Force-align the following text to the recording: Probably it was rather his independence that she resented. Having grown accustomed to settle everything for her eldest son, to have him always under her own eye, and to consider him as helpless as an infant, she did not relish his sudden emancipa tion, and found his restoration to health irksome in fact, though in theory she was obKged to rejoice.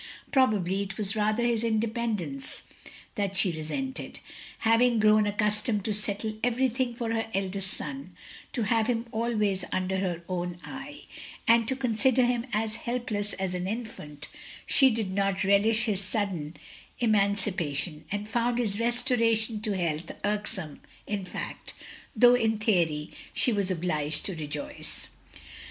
Probably 0.31 0.81
it 0.81 0.97
was 0.97 1.15
rather 1.15 1.43
his 1.43 1.63
independence 1.63 2.63
that 3.13 3.37
she 3.37 3.51
resented. 3.51 4.19
Having 4.61 4.97
grown 4.97 5.27
accustomed 5.27 5.85
to 5.85 5.93
settle 5.93 6.37
everything 6.43 6.95
for 6.95 7.13
her 7.13 7.27
eldest 7.35 7.69
son, 7.69 8.15
to 8.51 8.63
have 8.63 8.87
him 8.87 9.05
always 9.11 9.63
under 9.71 9.97
her 9.97 10.23
own 10.27 10.57
eye, 10.63 11.01
and 11.47 11.67
to 11.67 11.75
consider 11.75 12.25
him 12.25 12.47
as 12.51 12.77
helpless 12.77 13.33
as 13.33 13.53
an 13.53 13.67
infant, 13.67 14.27
she 14.65 14.89
did 14.89 15.11
not 15.11 15.43
relish 15.43 15.85
his 15.85 16.01
sudden 16.01 16.57
emancipa 16.99 17.75
tion, 17.75 18.05
and 18.11 18.27
found 18.27 18.57
his 18.57 18.79
restoration 18.79 19.61
to 19.61 19.77
health 19.77 20.09
irksome 20.25 20.79
in 21.05 21.25
fact, 21.25 21.75
though 22.15 22.33
in 22.33 22.57
theory 22.57 23.11
she 23.35 23.53
was 23.53 23.69
obKged 23.69 24.23
to 24.23 24.33
rejoice. 24.35 25.09